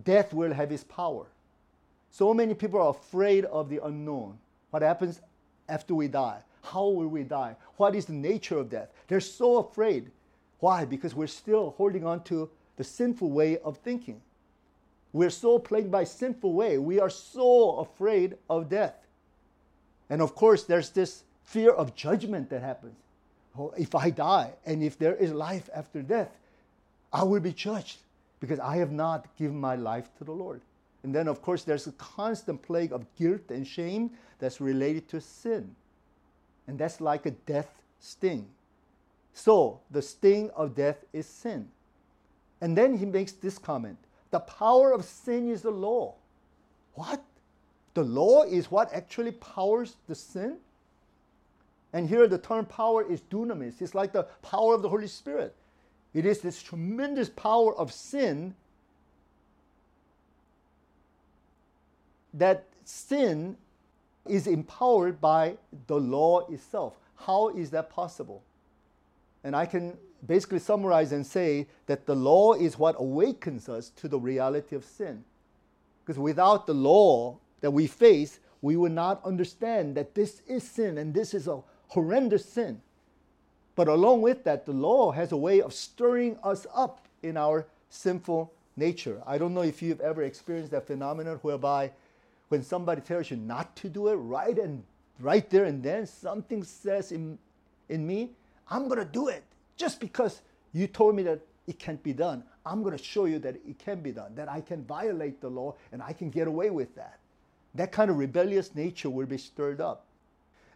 [0.04, 1.26] death will have its power.
[2.12, 4.38] So many people are afraid of the unknown.
[4.70, 5.22] What happens
[5.68, 6.42] after we die?
[6.62, 7.56] How will we die?
[7.78, 8.90] What is the nature of death?
[9.08, 10.12] They're so afraid.
[10.60, 10.86] Why?
[10.86, 14.22] Because we're still holding on to the sinful way of thinking.
[15.14, 16.78] We're so plagued by sinful way.
[16.78, 18.96] We are so afraid of death.
[20.10, 22.98] And of course, there's this fear of judgment that happens.
[23.58, 26.30] Oh, if I die and if there is life after death,
[27.16, 28.00] I will be judged
[28.42, 30.60] because I have not given my life to the Lord.
[31.02, 35.22] And then, of course, there's a constant plague of guilt and shame that's related to
[35.22, 35.74] sin.
[36.68, 37.70] And that's like a death
[38.02, 38.46] sting.
[39.34, 41.70] So, the sting of death is sin.
[42.60, 43.98] And then he makes this comment
[44.32, 46.16] the power of sin is the law.
[46.96, 47.24] What?
[47.94, 50.58] The law is what actually powers the sin?
[51.94, 53.82] And here the term power is dunamis.
[53.82, 55.56] It's like the power of the Holy Spirit.
[56.16, 58.56] It is this tremendous power of sin
[62.34, 63.58] that sin
[64.26, 66.94] is empowered by the law itself.
[67.18, 68.42] How is that possible?
[69.44, 74.08] And I can basically summarize and say that the law is what awakens us to
[74.08, 75.24] the reality of sin.
[76.04, 80.98] Because without the law that we face, we would not understand that this is sin
[80.98, 82.82] and this is a horrendous sin.
[83.76, 87.66] But along with that, the law has a way of stirring us up in our
[87.90, 89.22] sinful nature.
[89.26, 91.92] I don't know if you've ever experienced that phenomenon whereby
[92.50, 94.84] when somebody tells you not to do it right and
[95.20, 97.38] right there and then something says in,
[97.90, 98.32] in me,
[98.70, 99.44] I'm going to do it
[99.78, 100.42] just because
[100.74, 102.44] you told me that it can't be done.
[102.66, 105.50] I'm going to show you that it can be done, that I can violate the
[105.50, 107.20] law and I can get away with that.
[107.76, 110.05] That kind of rebellious nature will be stirred up.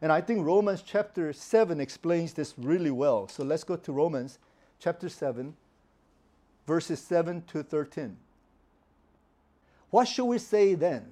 [0.01, 3.27] And I think Romans chapter 7 explains this really well.
[3.27, 4.39] So let's go to Romans
[4.79, 5.55] chapter 7,
[6.65, 8.15] verses 7 to 13.
[9.89, 11.11] What should we say then?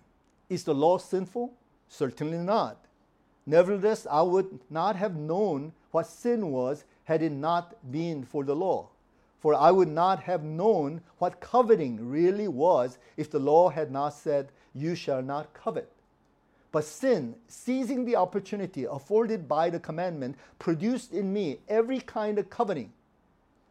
[0.49, 1.53] Is the law sinful?
[1.89, 2.77] Certainly not.
[3.45, 8.55] Nevertheless, I would not have known what sin was had it not been for the
[8.55, 8.89] law.
[9.39, 14.09] For I would not have known what coveting really was if the law had not
[14.09, 15.91] said, You shall not covet.
[16.77, 22.51] But sin, seizing the opportunity afforded by the commandment, produced in me every kind of
[22.51, 22.93] coveting.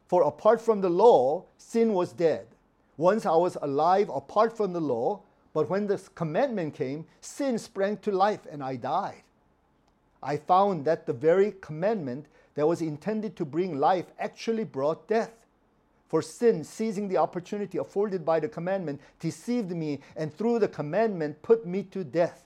[0.08, 2.48] For apart from the law, sin was dead.
[2.96, 5.20] Once I was alive apart from the law,
[5.52, 9.22] but when the commandment came, sin sprang to life and I died.
[10.20, 15.46] I found that the very commandment that was intended to bring life actually brought death.
[16.08, 21.40] For sin, seizing the opportunity afforded by the commandment, deceived me and through the commandment
[21.42, 22.42] put me to death.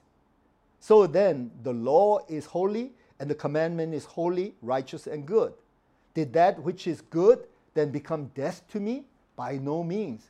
[0.80, 5.52] So then, the law is holy and the commandment is holy, righteous, and good.
[6.14, 9.04] Did that which is good then become death to me?
[9.36, 10.22] By no means.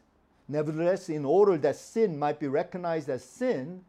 [0.48, 3.82] Nevertheless, in order that sin might be recognized as sin,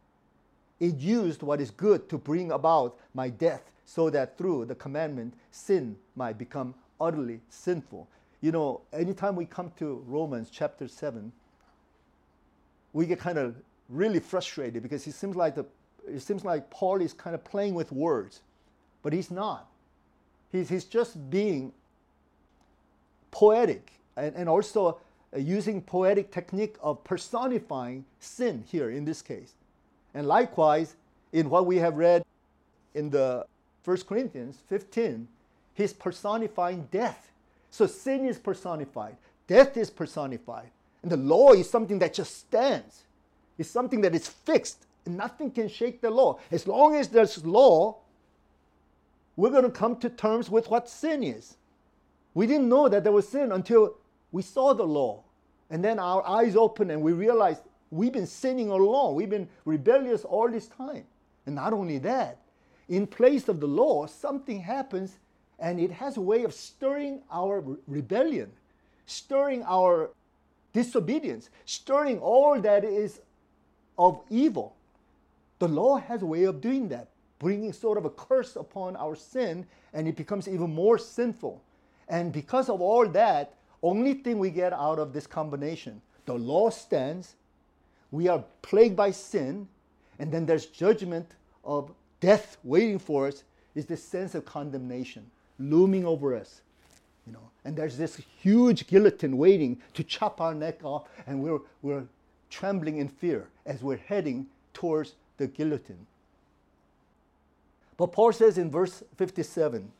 [0.79, 5.33] it used what is good to bring about my death so that through the commandment,
[5.49, 8.07] sin might become utterly sinful.
[8.41, 11.31] You know, anytime we come to Romans chapter 7,
[12.93, 13.55] we get kind of
[13.89, 15.65] really frustrated because it seems like the
[16.07, 18.41] it seems like Paul is kind of playing with words,
[19.03, 19.67] but he's not.
[20.51, 21.71] He's, he's just being
[23.31, 24.99] poetic and, and also
[25.33, 29.53] uh, using poetic technique of personifying sin here in this case.
[30.13, 30.95] And likewise,
[31.31, 32.23] in what we have read
[32.93, 33.45] in the
[33.85, 35.27] 1 Corinthians 15,
[35.73, 37.31] he's personifying death.
[37.69, 39.15] So sin is personified,
[39.47, 40.69] death is personified.
[41.01, 43.03] And the law is something that just stands,
[43.57, 44.85] it's something that is fixed.
[45.05, 46.39] Nothing can shake the law.
[46.51, 47.97] As long as there's law,
[49.35, 51.57] we're going to come to terms with what sin is.
[52.33, 53.95] We didn't know that there was sin until
[54.31, 55.23] we saw the law.
[55.69, 59.15] And then our eyes opened and we realized we've been sinning all along.
[59.15, 61.05] We've been rebellious all this time.
[61.45, 62.37] And not only that,
[62.87, 65.17] in place of the law, something happens
[65.59, 68.51] and it has a way of stirring our rebellion,
[69.05, 70.09] stirring our
[70.73, 73.21] disobedience, stirring all that is
[73.97, 74.75] of evil.
[75.61, 79.15] The law has a way of doing that, bringing sort of a curse upon our
[79.15, 81.61] sin, and it becomes even more sinful.
[82.09, 83.53] And because of all that,
[83.83, 87.35] only thing we get out of this combination, the law stands,
[88.09, 89.67] we are plagued by sin,
[90.17, 91.91] and then there's judgment of
[92.21, 93.43] death waiting for us,
[93.75, 96.61] is this sense of condemnation looming over us.
[97.27, 101.59] You know, and there's this huge guillotine waiting to chop our neck off, and we're,
[101.83, 102.07] we're
[102.49, 106.05] trembling in fear as we're heading towards the guillotine.
[107.97, 109.91] But Paul says in verse 57,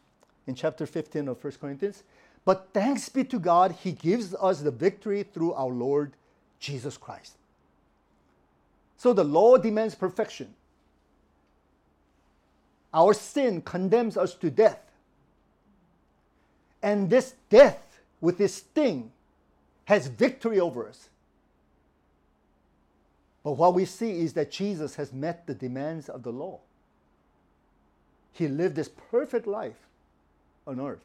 [0.47, 2.03] in chapter 15 of 1 Corinthians,
[2.45, 6.13] but thanks be to God, He gives us the victory through our Lord
[6.59, 7.35] Jesus Christ.
[8.97, 10.53] So the law demands perfection.
[12.93, 14.79] Our sin condemns us to death.
[16.83, 19.11] And this death, with this sting,
[19.85, 21.09] has victory over us.
[23.43, 26.59] But what we see is that Jesus has met the demands of the law.
[28.33, 29.87] He lived this perfect life
[30.67, 31.03] on earth.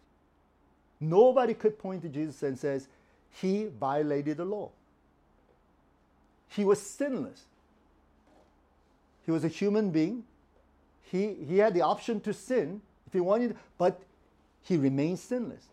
[1.00, 2.88] Nobody could point to Jesus and says
[3.30, 4.70] he violated the law.
[6.48, 7.44] He was sinless.
[9.24, 10.24] He was a human being.
[11.02, 14.00] He, he had the option to sin if he wanted, but
[14.62, 15.64] he remained sinless.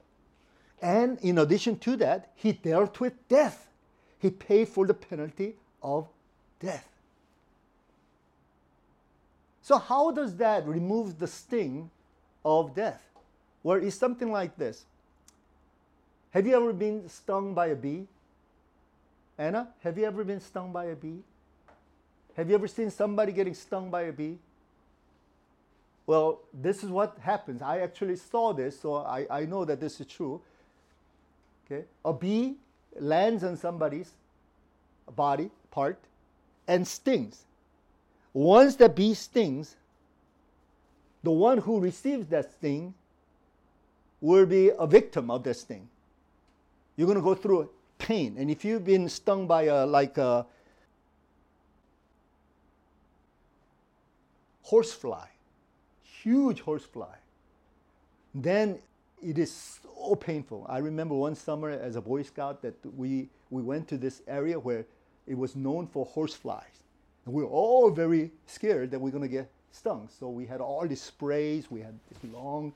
[0.82, 3.68] And in addition to that, he dealt with death.
[4.20, 6.08] He paid for the penalty of
[6.64, 6.88] death.
[9.62, 11.90] So, how does that remove the sting
[12.44, 13.04] of death?
[13.62, 14.86] Well, it's something like this.
[16.32, 18.08] Have you ever been stung by a bee?
[19.38, 21.20] Anna, have you ever been stung by a bee?
[22.36, 24.38] Have you ever seen somebody getting stung by a bee?
[26.06, 27.62] Well, this is what happens.
[27.62, 30.42] I actually saw this, so I, I know that this is true.
[31.66, 31.86] Okay?
[32.04, 32.56] A bee
[33.00, 34.12] lands on somebody's
[35.16, 35.98] body part
[36.68, 37.44] and stings.
[38.34, 39.76] Once the bee stings,
[41.22, 42.94] the one who receives that sting
[44.22, 45.88] will be a victim of the sting.
[46.96, 48.36] You're going to go through pain.
[48.38, 50.46] And if you've been stung by a, like a
[54.64, 55.28] horsefly,
[56.04, 57.16] huge horsefly,
[58.34, 58.80] then
[59.22, 60.66] it is so painful.
[60.68, 64.60] I remember one summer as a Boy Scout that we, we went to this area
[64.60, 64.86] where
[65.28, 66.84] it was known for horseflies.
[67.26, 70.10] And we were all very scared that we are going to get stung.
[70.20, 72.74] So we had all these sprays, we had these long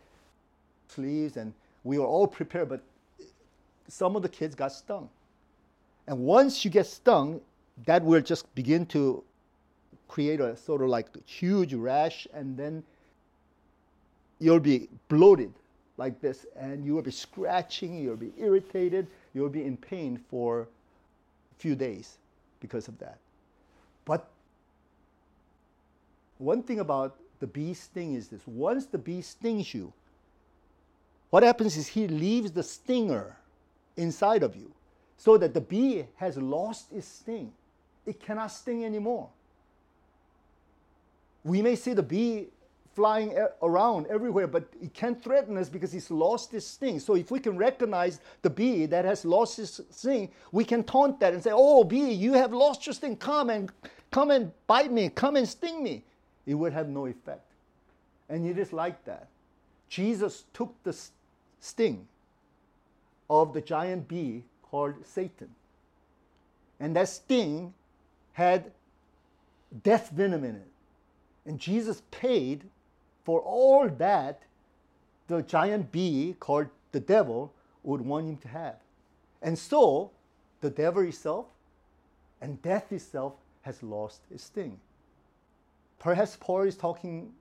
[0.88, 2.82] sleeves, and we were all prepared, but
[3.88, 5.10] some of the kids got stung.
[6.08, 7.42] And once you get stung,
[7.86, 9.24] that will just begin to
[10.08, 12.84] create a sort of like huge rash, and then
[14.40, 15.52] you'll be bloated
[15.98, 20.62] like this, and you will be scratching, you'll be irritated, you'll be in pain for
[20.62, 22.18] a few days
[22.60, 23.18] because of that.
[24.06, 24.30] But
[26.38, 29.94] one thing about the bee sting is this once the bee stings you,
[31.30, 33.36] what happens is he leaves the stinger
[33.96, 34.72] inside of you
[35.18, 37.52] so that the bee has lost its sting.
[38.06, 39.30] It cannot sting anymore.
[41.44, 42.48] We may see the bee
[42.98, 47.00] flying around everywhere, but he can't threaten us because he's lost his sting.
[47.00, 51.20] So if we can recognize the bee that has lost his sting, we can taunt
[51.20, 53.16] that and say, "Oh, bee, you have lost your sting.
[53.16, 53.72] Come and
[54.10, 55.10] come and bite me.
[55.10, 56.06] Come and sting me."
[56.48, 57.46] It would have no effect.
[58.30, 59.28] And it is like that.
[59.90, 60.98] Jesus took the
[61.60, 62.08] sting
[63.30, 65.54] of the giant bee called Satan.
[66.80, 67.76] And that sting
[68.34, 68.72] had
[69.84, 70.72] death venom in it.
[71.46, 72.64] And Jesus paid
[73.28, 74.44] for all that
[75.28, 77.54] the giant bee called the devil
[77.84, 78.78] would want him to have.
[79.42, 80.12] And so
[80.62, 81.48] the devil itself
[82.40, 84.80] and death itself has lost its sting.
[86.00, 87.34] Perhaps Paul is talking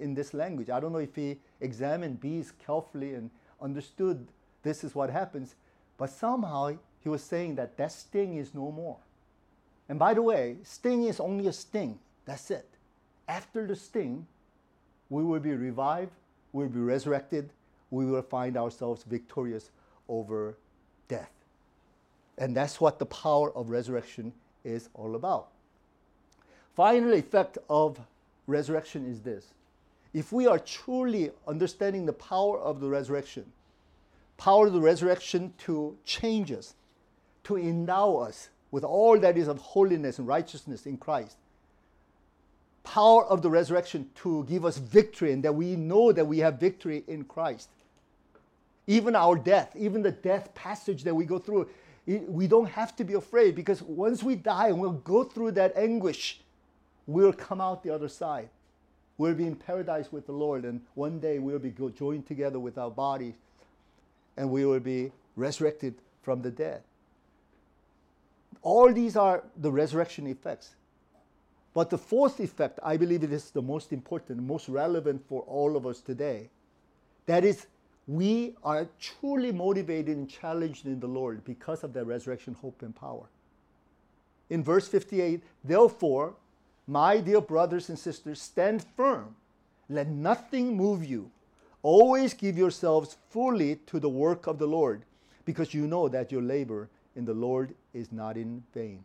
[0.00, 0.68] in this language.
[0.68, 3.30] I don't know if he examined bees carefully and
[3.62, 4.26] understood
[4.64, 5.54] this is what happens.
[5.96, 8.96] But somehow he was saying that that sting is no more.
[9.88, 12.00] And by the way, sting is only a sting.
[12.24, 12.68] That's it.
[13.28, 14.26] After the sting,
[15.10, 16.12] we will be revived,
[16.52, 17.50] we will be resurrected,
[17.90, 19.70] we will find ourselves victorious
[20.08, 20.56] over
[21.08, 21.30] death.
[22.38, 24.32] And that's what the power of resurrection
[24.64, 25.48] is all about.
[26.74, 28.00] Final effect of
[28.46, 29.46] resurrection is this.
[30.12, 33.44] If we are truly understanding the power of the resurrection,
[34.36, 36.74] power of the resurrection to change us,
[37.44, 41.36] to endow us with all that is of holiness and righteousness in Christ.
[42.84, 46.60] Power of the resurrection to give us victory and that we know that we have
[46.60, 47.68] victory in Christ.
[48.86, 51.68] Even our death, even the death passage that we go through,
[52.06, 55.74] we don't have to be afraid because once we die and we'll go through that
[55.76, 56.40] anguish,
[57.06, 58.50] we'll come out the other side.
[59.16, 62.76] We'll be in paradise with the Lord, and one day we'll be joined together with
[62.76, 63.34] our bodies,
[64.36, 66.82] and we will be resurrected from the dead.
[68.60, 70.74] All these are the resurrection effects.
[71.74, 75.76] But the fourth effect, I believe it is the most important, most relevant for all
[75.76, 76.48] of us today.
[77.26, 77.66] That is
[78.06, 82.94] we are truly motivated and challenged in the Lord because of that resurrection hope and
[82.94, 83.26] power.
[84.50, 86.34] In verse 58, therefore,
[86.86, 89.34] my dear brothers and sisters, stand firm.
[89.88, 91.30] Let nothing move you.
[91.82, 95.02] Always give yourselves fully to the work of the Lord,
[95.44, 99.04] because you know that your labor in the Lord is not in vain.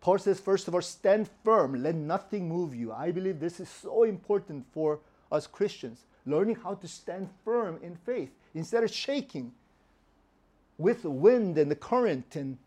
[0.00, 1.82] Paul says, first of all, stand firm.
[1.82, 2.92] Let nothing move you.
[2.92, 7.96] I believe this is so important for us Christians learning how to stand firm in
[7.96, 9.52] faith instead of shaking
[10.76, 12.58] with the wind and the current and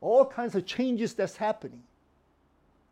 [0.00, 1.82] all kinds of changes that's happening.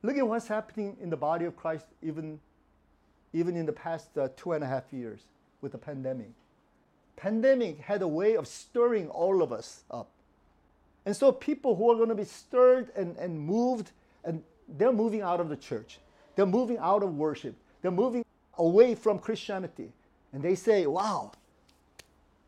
[0.02, 2.40] Look at what's happening in the body of Christ, even,
[3.32, 5.20] even in the past uh, two and a half years
[5.60, 6.30] with the pandemic.
[7.16, 10.08] Pandemic had a way of stirring all of us up.
[11.04, 13.90] And so people who are going to be stirred and, and moved,
[14.24, 14.42] and
[14.78, 15.98] they're moving out of the church.
[16.36, 17.54] They're moving out of worship.
[17.82, 18.24] They're moving
[18.58, 19.90] away from Christianity
[20.32, 21.32] and they say, wow,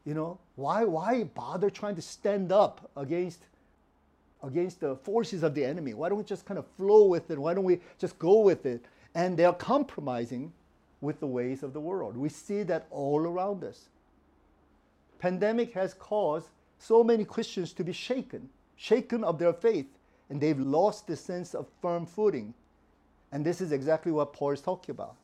[0.05, 3.41] you know, why, why bother trying to stand up against,
[4.43, 5.95] against the forces of the enemy?
[5.95, 7.39] Why don't we just kind of flow with it?
[7.39, 8.85] Why don't we just go with it?
[9.15, 10.53] And they're compromising
[11.01, 12.17] with the ways of the world.
[12.17, 13.89] We see that all around us.
[15.19, 16.49] Pandemic has caused
[16.79, 19.87] so many Christians to be shaken, shaken of their faith,
[20.31, 22.55] and they've lost the sense of firm footing.
[23.33, 25.17] And this is exactly what Paul is talking about.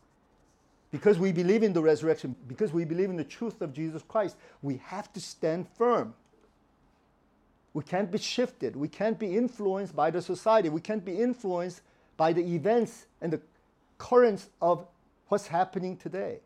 [0.90, 4.36] Because we believe in the resurrection, because we believe in the truth of Jesus Christ,
[4.62, 6.14] we have to stand firm.
[7.72, 8.74] We can't be shifted.
[8.74, 10.68] We can't be influenced by the society.
[10.68, 11.82] We can't be influenced
[12.16, 13.40] by the events and the
[13.98, 14.86] currents of
[15.28, 16.40] what's happening today.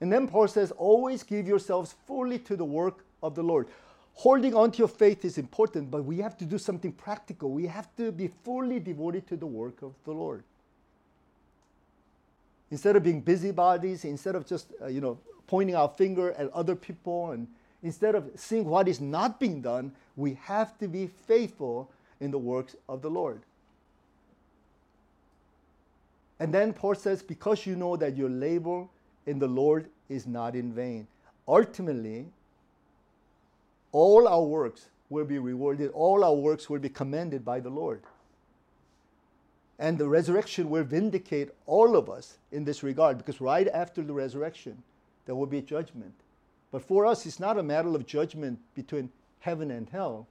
[0.00, 3.68] And then Paul says, always give yourselves fully to the work of the Lord.
[4.14, 7.50] Holding on to your faith is important, but we have to do something practical.
[7.50, 10.42] We have to be fully devoted to the work of the Lord.
[12.70, 16.76] Instead of being busybodies, instead of just uh, you know pointing our finger at other
[16.76, 17.48] people, and
[17.82, 21.90] instead of seeing what is not being done, we have to be faithful
[22.20, 23.40] in the works of the Lord.
[26.38, 28.86] And then Paul says, because you know that your labor
[29.26, 31.06] in the Lord is not in vain.
[31.46, 32.26] Ultimately,
[33.92, 38.02] all our works will be rewarded, all our works will be commended by the Lord.
[39.78, 44.12] And the resurrection will vindicate all of us in this regard because right after the
[44.12, 44.82] resurrection,
[45.26, 46.12] there will be judgment.
[46.70, 49.10] But for us, it's not a matter of judgment between
[49.40, 50.26] heaven and hell.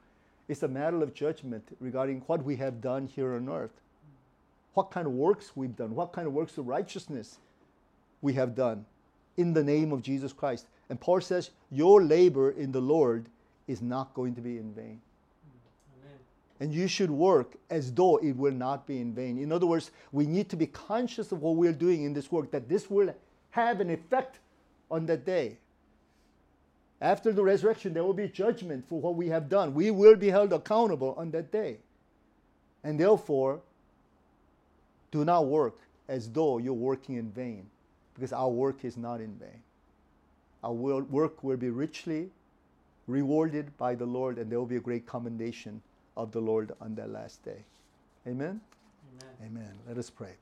[0.47, 3.82] It's a matter of judgment regarding what we have done here on earth.
[4.74, 7.39] What kind of works we've done, what kind of works of righteousness
[8.22, 8.86] we have done
[9.36, 10.68] in the name of Jesus Christ.
[10.89, 13.28] And Paul says, Your labor in the Lord
[13.70, 14.99] is not going to be in vain
[16.59, 19.38] and you should work as though it will not be in vain.
[19.38, 22.51] In other words, we need to be conscious of what we're doing in this work,
[22.51, 23.13] that this will
[23.51, 24.39] have an effect
[24.91, 25.57] on that day.
[27.01, 29.74] After the resurrection, there will be judgment for what we have done.
[29.74, 31.78] We will be held accountable on that day.
[32.84, 33.61] And therefore,
[35.11, 35.78] do not work
[36.09, 37.67] as though you're working in vain,
[38.13, 39.63] because our work is not in vain.
[40.61, 42.32] Our work will be richly
[43.10, 45.82] rewarded by the Lord, and there will be a great commendation
[46.16, 47.66] of the Lord on that last day.
[48.28, 48.62] Amen?
[49.22, 49.36] Amen.
[49.45, 49.74] Amen.
[49.88, 50.34] Let us pray.